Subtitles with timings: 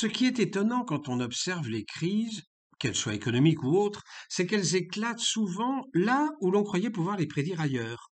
[0.00, 2.44] Ce qui est étonnant quand on observe les crises,
[2.78, 7.26] qu'elles soient économiques ou autres, c'est qu'elles éclatent souvent là où l'on croyait pouvoir les
[7.26, 8.12] prédire ailleurs.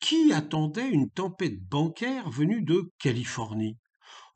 [0.00, 3.78] Qui attendait une tempête bancaire venue de Californie?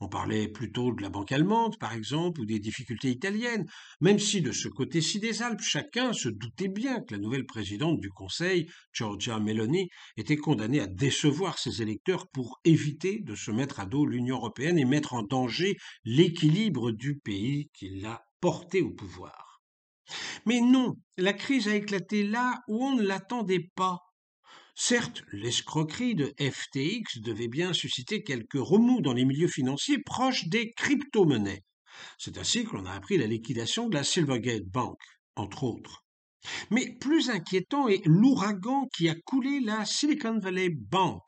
[0.01, 3.67] On parlait plutôt de la banque allemande, par exemple, ou des difficultés italiennes,
[4.01, 7.99] même si de ce côté-ci des Alpes, chacun se doutait bien que la nouvelle présidente
[7.99, 13.81] du Conseil, Giorgia Meloni, était condamnée à décevoir ses électeurs pour éviter de se mettre
[13.81, 18.91] à dos l'Union européenne et mettre en danger l'équilibre du pays qui l'a porté au
[18.91, 19.61] pouvoir.
[20.47, 23.99] Mais non, la crise a éclaté là où on ne l'attendait pas,
[24.81, 30.71] Certes, l'escroquerie de FTX devait bien susciter quelques remous dans les milieux financiers proches des
[30.71, 31.65] crypto-monnaies.
[32.17, 34.97] C'est ainsi que l'on a appris la liquidation de la Silvergate Bank,
[35.35, 36.05] entre autres.
[36.71, 41.25] Mais plus inquiétant est l'ouragan qui a coulé la Silicon Valley Bank,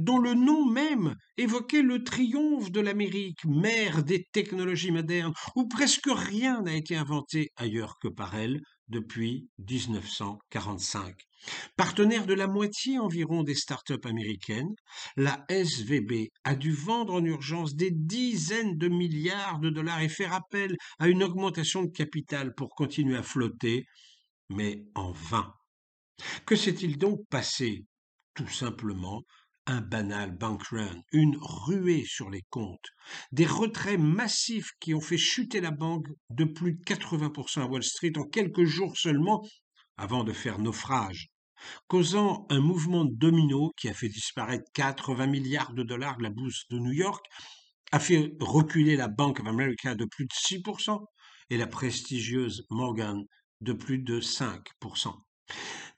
[0.00, 6.10] dont le nom même évoquait le triomphe de l'Amérique, mère des technologies modernes, où presque
[6.12, 8.60] rien n'a été inventé ailleurs que par elle
[8.92, 11.16] depuis 1945.
[11.76, 14.74] Partenaire de la moitié environ des start-up américaines,
[15.16, 20.32] la SVB a dû vendre en urgence des dizaines de milliards de dollars et faire
[20.32, 23.86] appel à une augmentation de capital pour continuer à flotter,
[24.50, 25.52] mais en vain.
[26.46, 27.84] Que s'est-il donc passé?
[28.34, 29.22] Tout simplement
[29.66, 32.88] un banal bank run, une ruée sur les comptes,
[33.30, 37.82] des retraits massifs qui ont fait chuter la banque de plus de 80% à Wall
[37.82, 39.42] Street en quelques jours seulement
[39.96, 41.28] avant de faire naufrage,
[41.86, 46.66] causant un mouvement domino qui a fait disparaître 80 milliards de dollars de la bourse
[46.70, 47.24] de New York,
[47.92, 51.04] a fait reculer la Bank of America de plus de 6%
[51.50, 53.22] et la prestigieuse Morgan
[53.60, 55.14] de plus de 5%.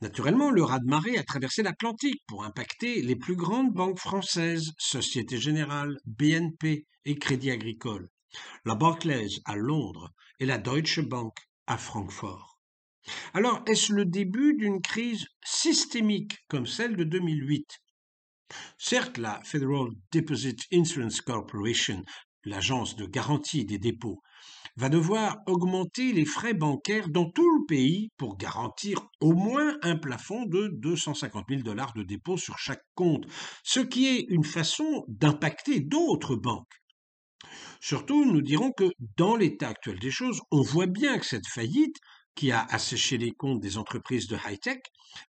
[0.04, 5.96] Naturellement, le raz-de-marée a traversé l'Atlantique pour impacter les plus grandes banques françaises, Société Générale,
[6.04, 8.10] BNP et Crédit Agricole,
[8.66, 10.10] la Barclays à Londres
[10.40, 11.32] et la Deutsche Bank
[11.66, 12.58] à Francfort.
[13.32, 17.66] Alors, est-ce le début d'une crise systémique comme celle de 2008
[18.76, 22.04] Certes, la Federal Deposit Insurance Corporation,
[22.44, 24.20] l'agence de garantie des dépôts,
[24.76, 29.96] va devoir augmenter les frais bancaires dans tout le pays pour garantir au moins un
[29.96, 33.24] plafond de 250 000 dollars de dépôt sur chaque compte,
[33.62, 36.82] ce qui est une façon d'impacter d'autres banques.
[37.80, 41.96] Surtout, nous dirons que dans l'état actuel des choses, on voit bien que cette faillite,
[42.34, 44.80] qui a asséché les comptes des entreprises de high-tech,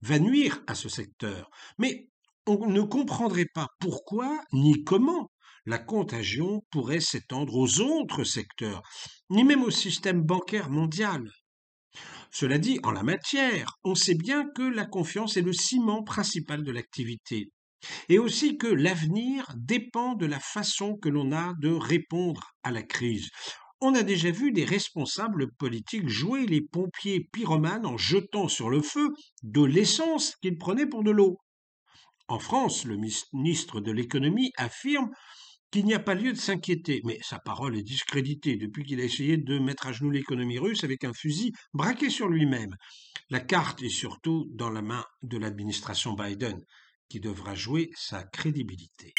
[0.01, 1.49] va nuire à ce secteur.
[1.77, 2.07] Mais
[2.47, 5.29] on ne comprendrait pas pourquoi ni comment
[5.65, 8.81] la contagion pourrait s'étendre aux autres secteurs,
[9.29, 11.29] ni même au système bancaire mondial.
[12.31, 16.63] Cela dit, en la matière, on sait bien que la confiance est le ciment principal
[16.63, 17.49] de l'activité,
[18.09, 22.83] et aussi que l'avenir dépend de la façon que l'on a de répondre à la
[22.83, 23.29] crise.
[23.81, 28.81] On a déjà vu des responsables politiques jouer les pompiers pyromanes en jetant sur le
[28.81, 29.09] feu
[29.43, 31.37] de l'essence qu'ils prenaient pour de l'eau.
[32.27, 35.11] En France, le ministre de l'économie affirme
[35.75, 37.01] qu'il n'y a pas lieu de s'inquiéter.
[37.03, 40.85] Mais sa parole est discréditée depuis qu'il a essayé de mettre à genoux l'économie russe
[40.85, 42.77] avec un fusil braqué sur lui-même.
[43.29, 46.61] La carte est surtout dans la main de l'administration Biden,
[47.09, 49.13] qui devra jouer sa crédibilité.